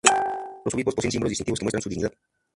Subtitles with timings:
[0.65, 2.11] Los obispos poseen símbolos distintivos que muestran su dignidad.